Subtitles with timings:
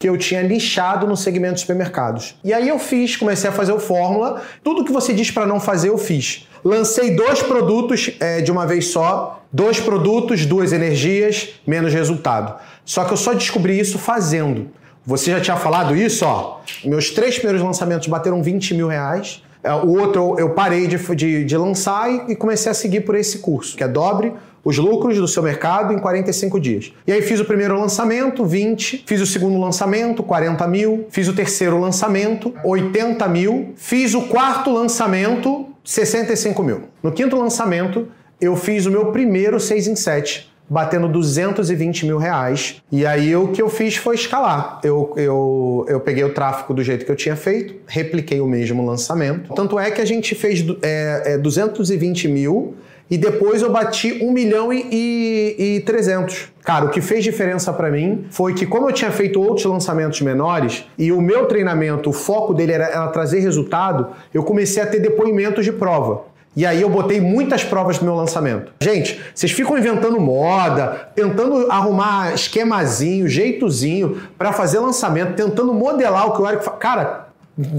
[0.00, 2.36] que eu tinha lixado no segmento de supermercados.
[2.44, 4.40] E aí eu fiz, comecei a fazer o fórmula.
[4.62, 6.46] Tudo que você diz para não fazer, eu fiz.
[6.64, 12.60] Lancei dois produtos é, de uma vez só, dois produtos, duas energias, menos resultado.
[12.84, 14.70] Só que eu só descobri isso fazendo.
[15.04, 16.60] Você já tinha falado isso, ó.
[16.84, 19.42] Meus três primeiros lançamentos bateram 20 mil reais.
[19.64, 23.40] É, o outro eu parei de, de, de lançar e comecei a seguir por esse
[23.40, 24.32] curso, que é Dobre
[24.64, 26.92] os lucros do seu mercado em 45 dias.
[27.06, 31.32] E aí fiz o primeiro lançamento, 20, fiz o segundo lançamento, 40 mil, fiz o
[31.32, 36.82] terceiro lançamento, 80 mil, fiz o quarto lançamento, 65 mil.
[37.02, 38.08] No quinto lançamento,
[38.40, 42.82] eu fiz o meu primeiro 6 em 7, batendo 220 mil reais.
[42.92, 44.80] E aí o que eu fiz foi escalar.
[44.84, 48.84] Eu, eu, eu peguei o tráfego do jeito que eu tinha feito, repliquei o mesmo
[48.84, 49.54] lançamento.
[49.54, 52.74] Tanto é que a gente fez é, é, 220 mil
[53.10, 56.48] e depois eu bati 1 milhão e, e, e 300.
[56.62, 60.20] Cara, o que fez diferença para mim foi que, como eu tinha feito outros lançamentos
[60.20, 64.86] menores e o meu treinamento, o foco dele era, era trazer resultado, eu comecei a
[64.86, 66.26] ter depoimentos de prova.
[66.58, 68.72] E aí eu botei muitas provas no meu lançamento.
[68.80, 76.32] Gente, vocês ficam inventando moda, tentando arrumar esquemazinho, jeitozinho para fazer lançamento, tentando modelar o
[76.32, 76.76] que o Eric fala.
[76.78, 77.27] Cara,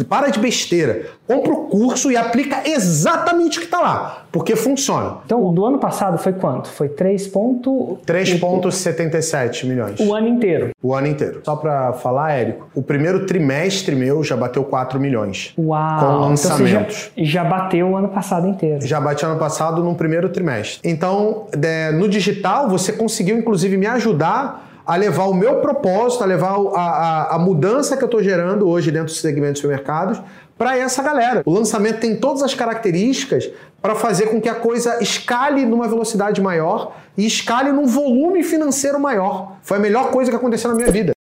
[0.08, 1.08] para de besteira.
[1.28, 5.18] Compra o curso e aplica exatamente o que está lá, porque funciona.
[5.26, 6.70] Então, do ano passado foi quanto?
[6.70, 10.00] Foi 3,77 milhões.
[10.00, 10.70] O ano inteiro?
[10.82, 11.42] O ano inteiro.
[11.44, 15.54] Só para falar, Érico, o primeiro trimestre meu já bateu 4 milhões.
[15.58, 16.00] Uau!
[16.00, 17.12] Com lançamentos.
[17.14, 18.86] Então já, já, bateu o ano passado inteiro.
[18.86, 20.82] Já bati ano passado no primeiro trimestre.
[20.84, 26.26] Então, é, no digital, você conseguiu, inclusive, me ajudar a levar o meu propósito, a
[26.26, 30.20] levar a, a, a mudança que eu estou gerando hoje dentro do segmento de supermercados
[30.58, 31.44] para essa galera.
[31.46, 36.42] O lançamento tem todas as características para fazer com que a coisa escale numa velocidade
[36.42, 39.58] maior e escale num volume financeiro maior.
[39.62, 41.14] Foi a melhor coisa que aconteceu na minha vida.